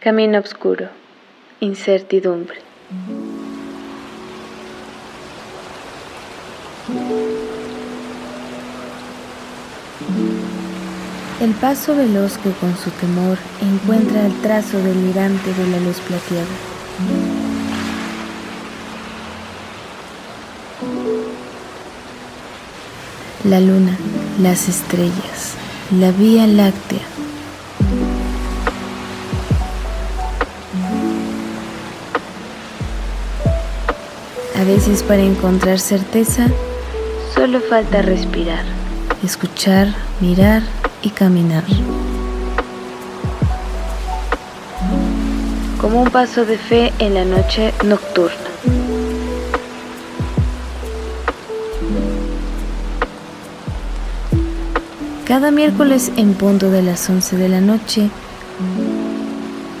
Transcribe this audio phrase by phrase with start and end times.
[0.00, 0.88] Camino oscuro,
[1.58, 2.58] incertidumbre.
[11.40, 16.46] El paso veloz que con su temor encuentra el trazo delirante de la luz plateada.
[23.42, 23.96] La luna,
[24.40, 25.54] las estrellas,
[25.90, 27.17] la vía láctea.
[34.58, 36.48] A veces para encontrar certeza,
[37.32, 38.64] Solo falta respirar.
[39.22, 40.62] escuchar, mirar
[41.02, 41.62] y caminar.
[45.80, 48.48] Como un paso de fe en la noche nocturna.
[55.24, 58.10] Cada miércoles en punto de las 11 de la noche,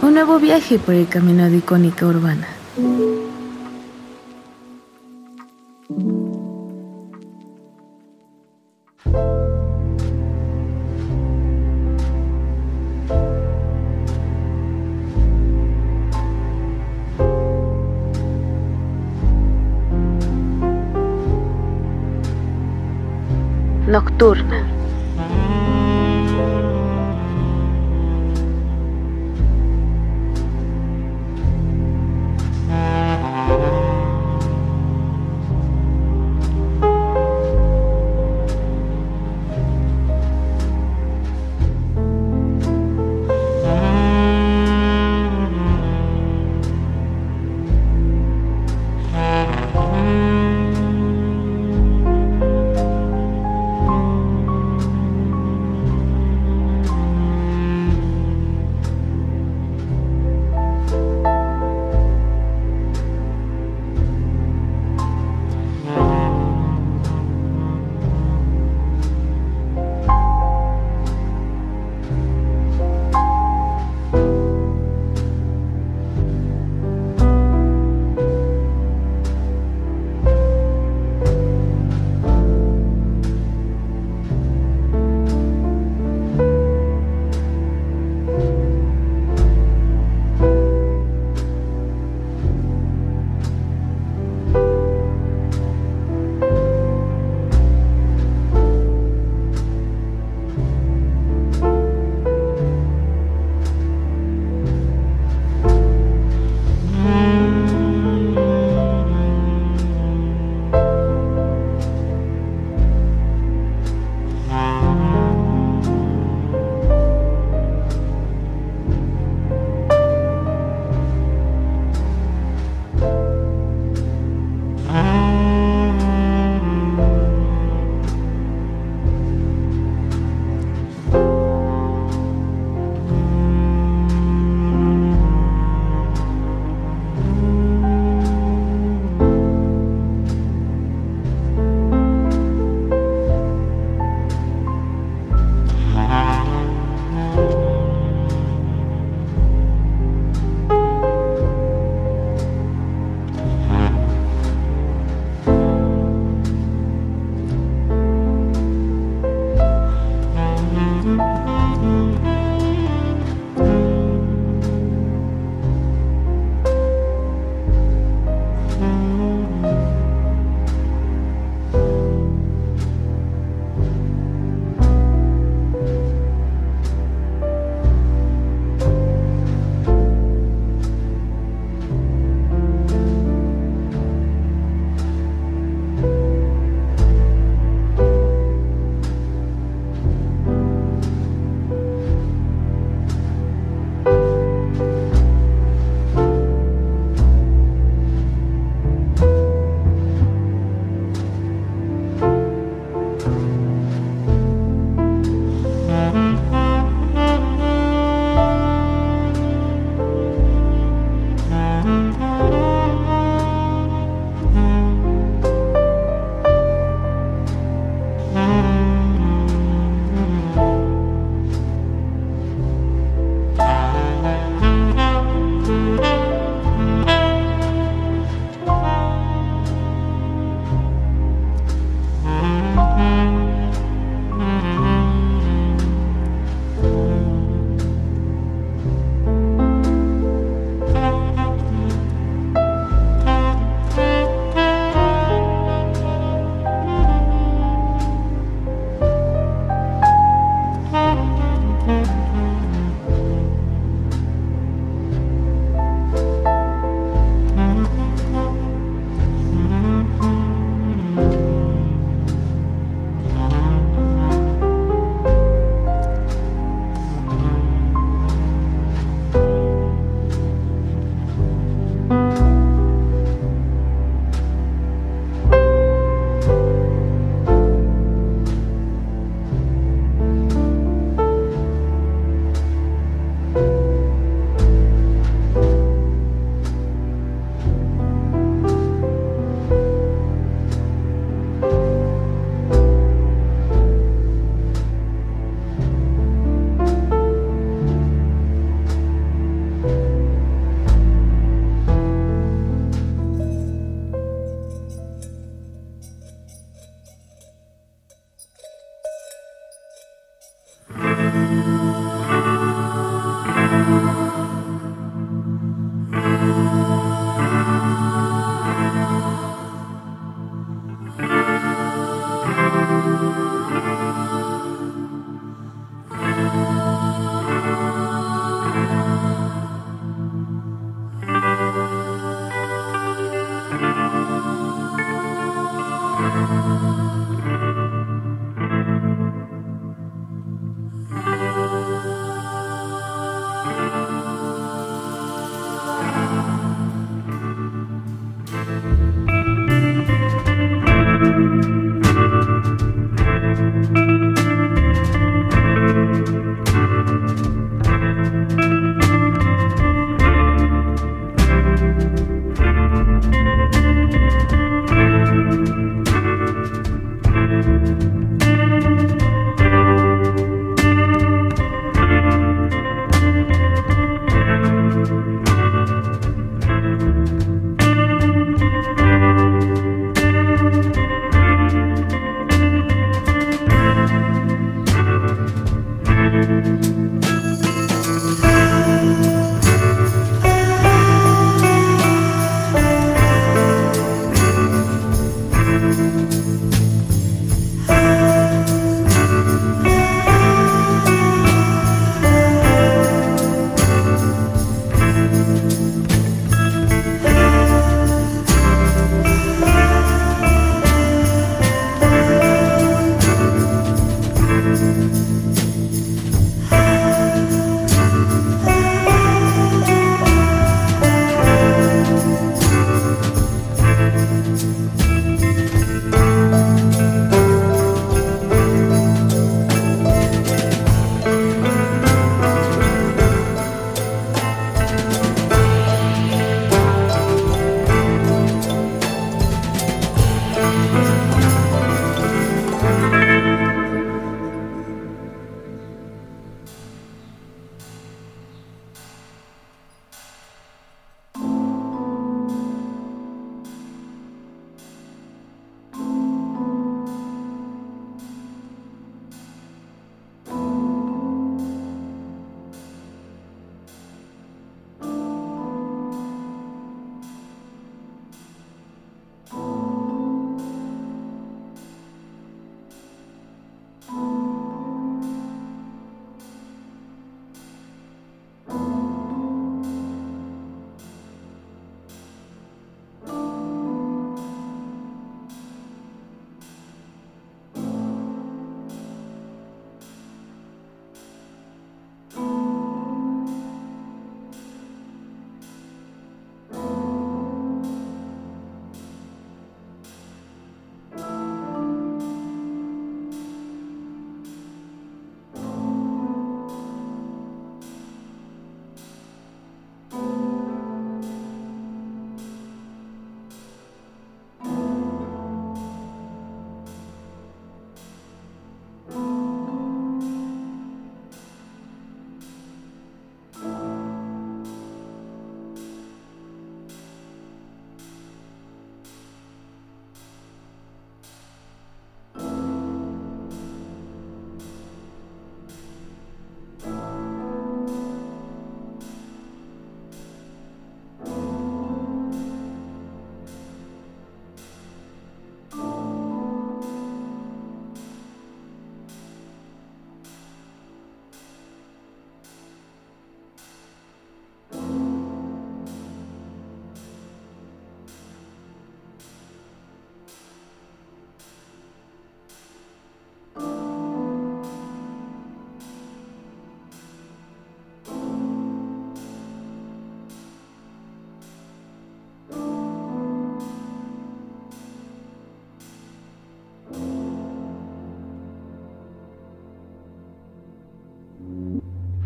[0.02, 2.46] un nuevo viaje por el camino de icónica urbana.
[24.18, 24.67] Nocturna.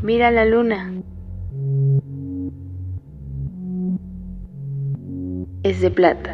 [0.03, 0.93] Mira la luna.
[5.63, 6.32] Es de plata.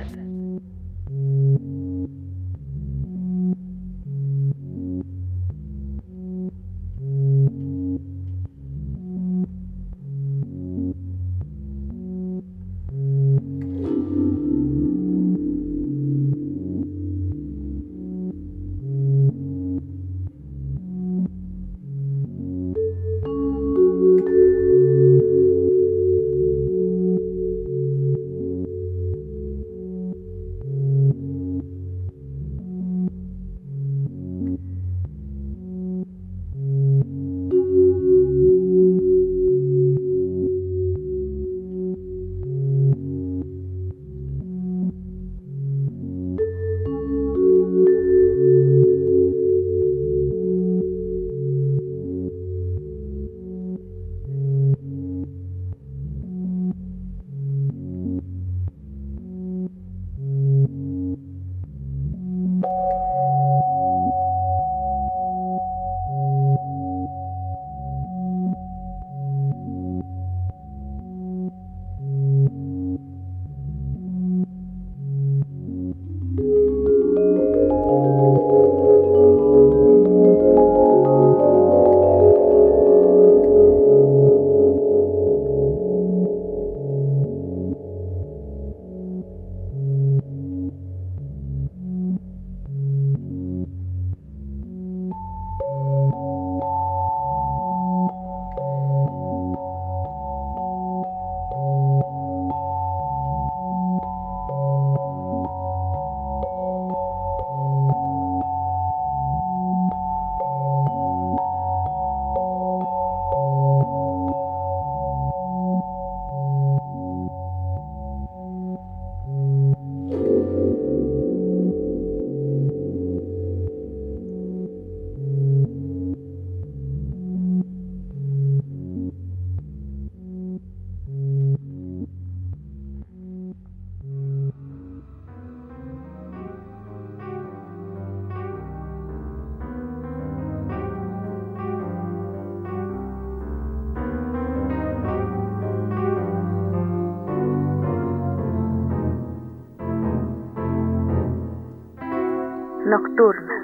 [152.88, 153.57] Nocturna.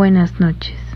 [0.00, 0.89] Buenas noches.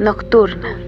[0.00, 0.79] Nocturna.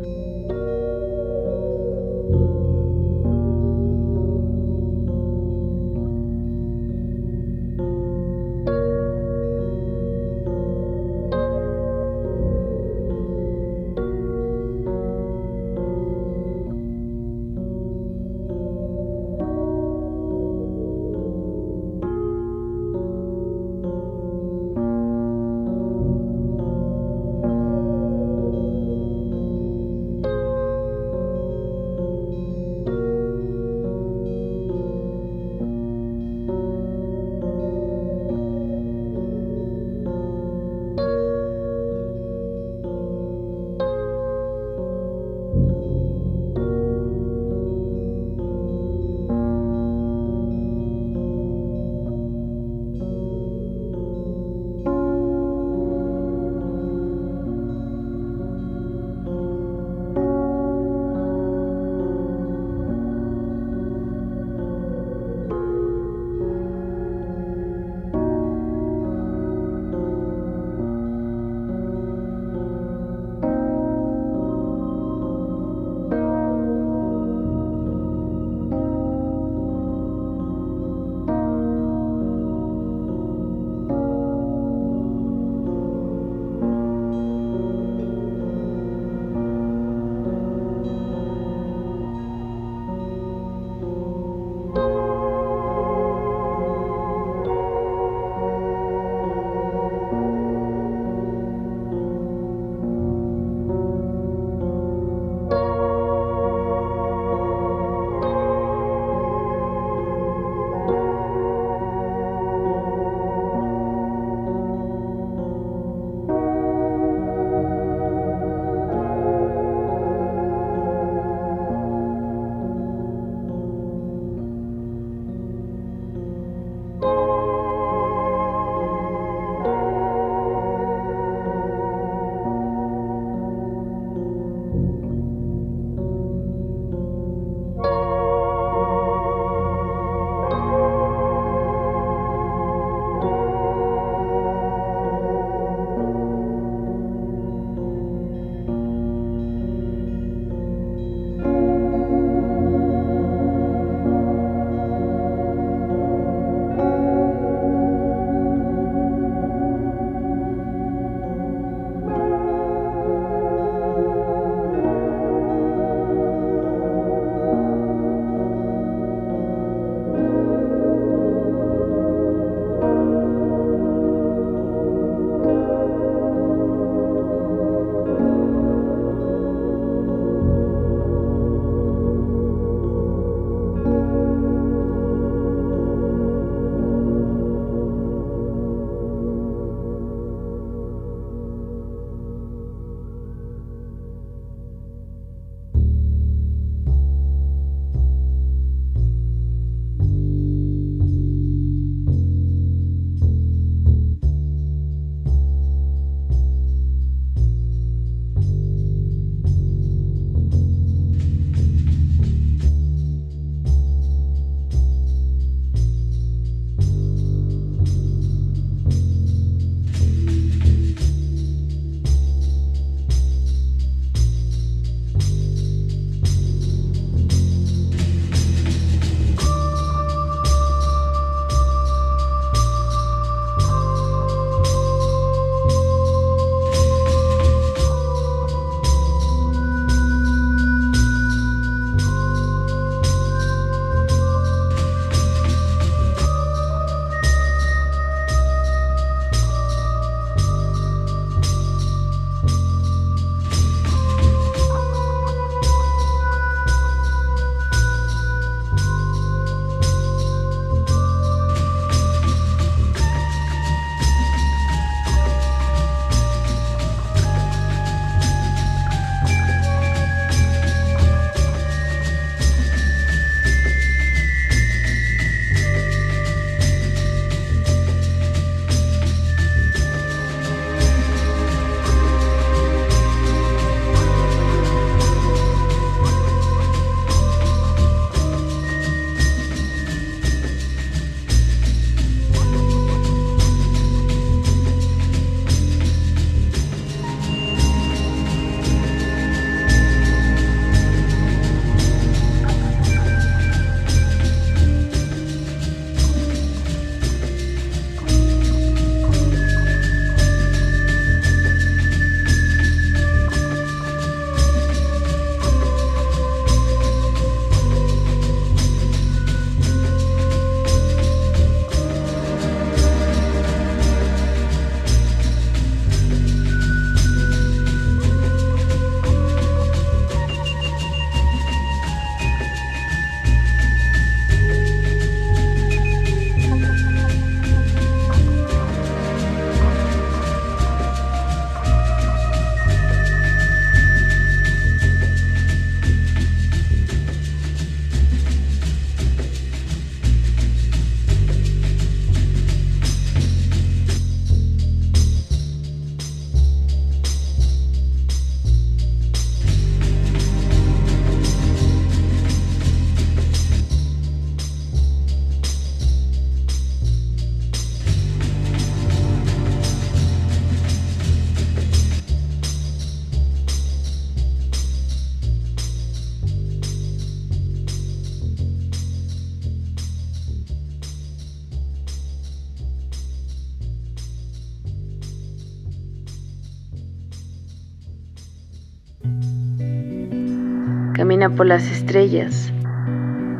[391.31, 392.53] Por las estrellas.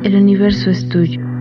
[0.03, 1.32] El universo es tuyo.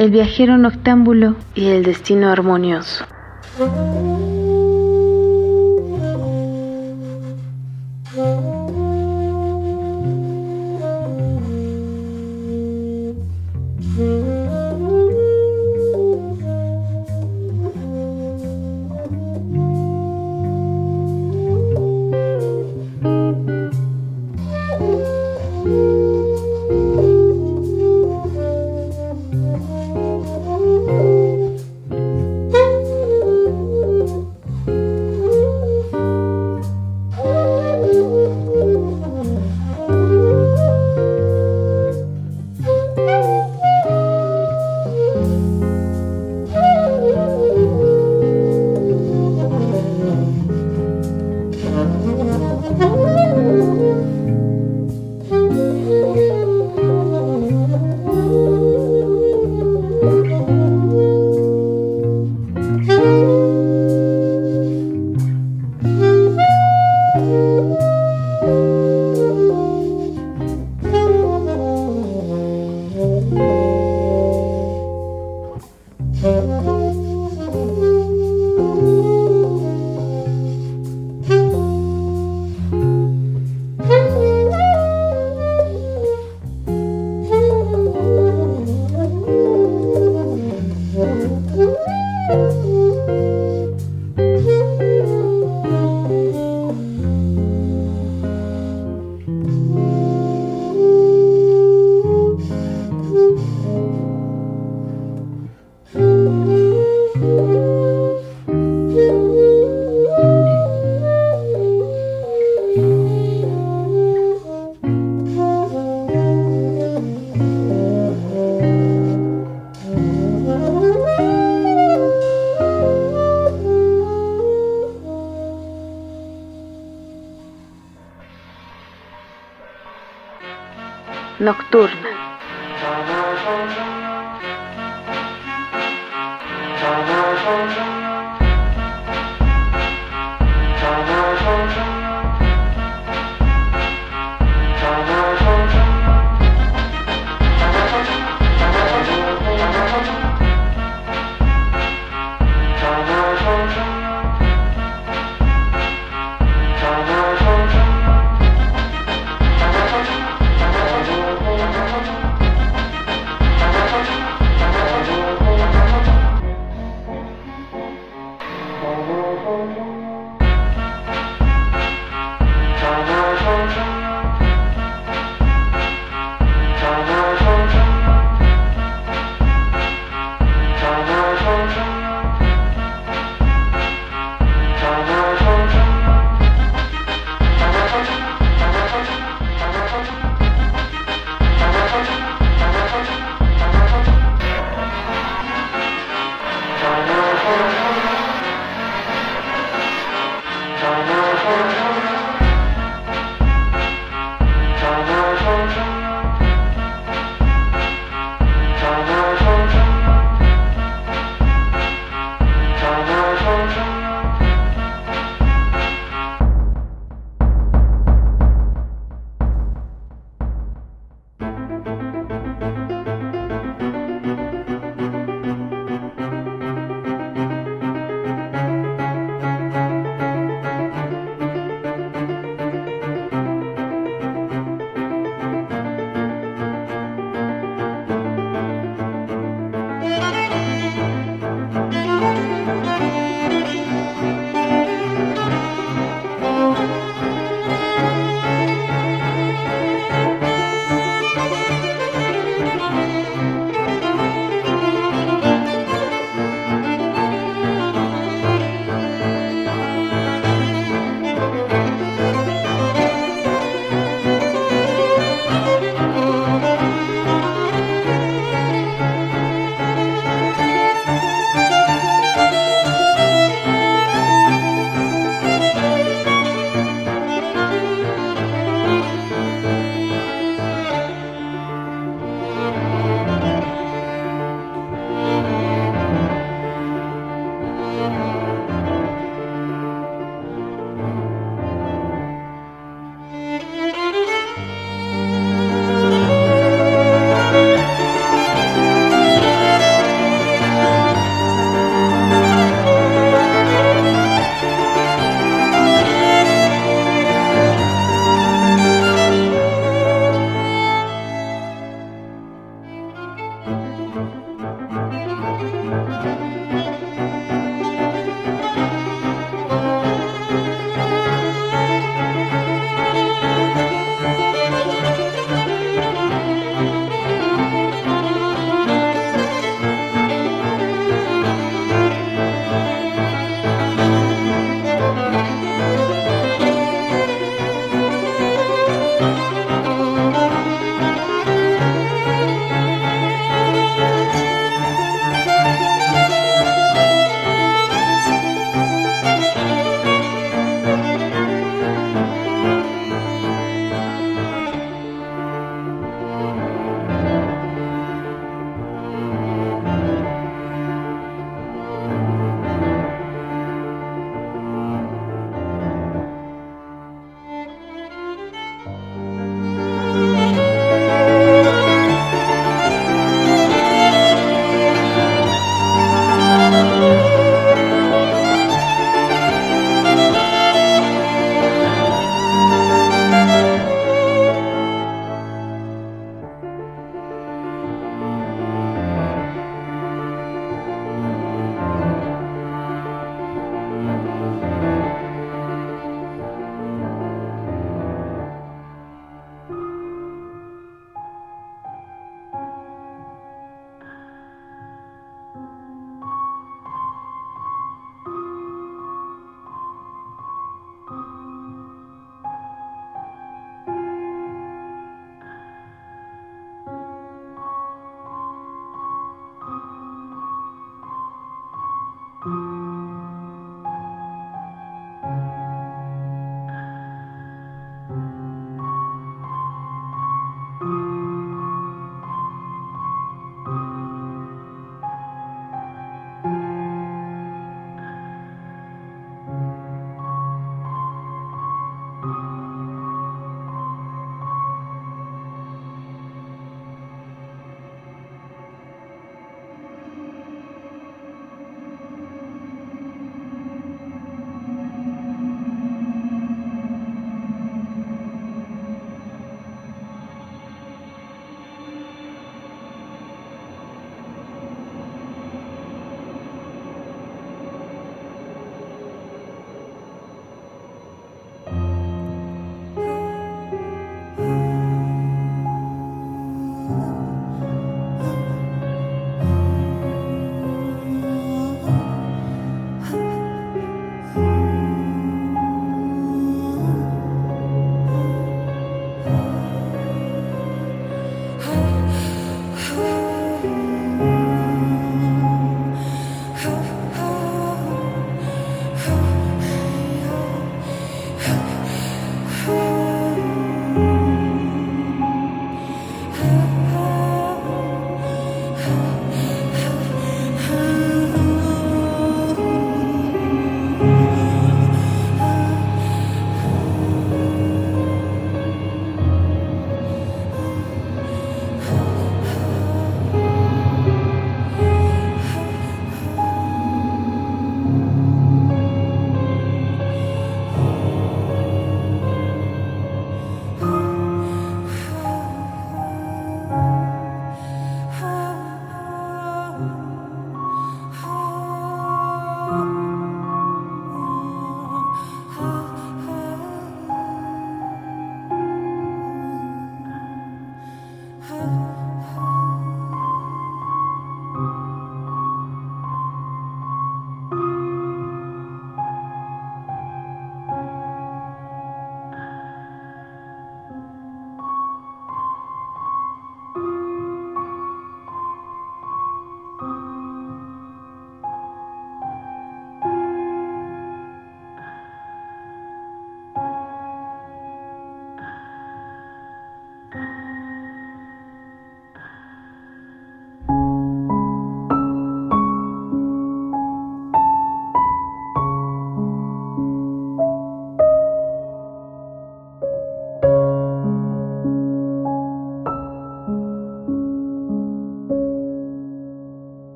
[0.00, 3.04] El viajero noctámbulo y el destino armonioso.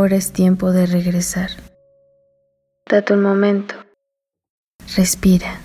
[0.00, 1.50] Ahora es tiempo de regresar.
[2.88, 3.74] Date un momento.
[4.96, 5.60] Respira.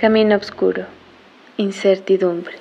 [0.00, 0.86] Camino oscuro,
[1.58, 2.54] incertidumbre.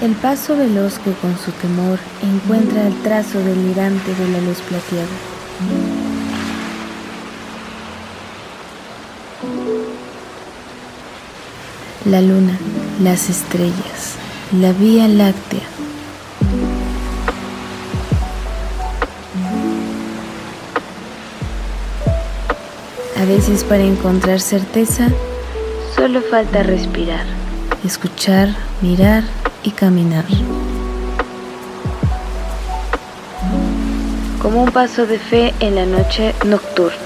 [0.00, 5.08] El paso veloz que con su temor encuentra el trazo delirante de la luz plateada.
[12.06, 12.58] La luna,
[13.02, 14.14] las estrellas,
[14.58, 15.63] la vía láctea.
[23.24, 25.08] A veces para encontrar certeza,
[25.96, 27.24] solo falta respirar,
[27.82, 29.24] escuchar, mirar
[29.62, 30.26] y caminar.
[34.42, 36.98] Como un paso de fe en la noche nocturna.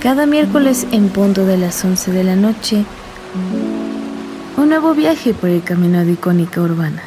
[0.00, 2.84] Cada miércoles en punto de las 11 de la noche,
[4.56, 7.04] un nuevo viaje por el camino de icónica urbana.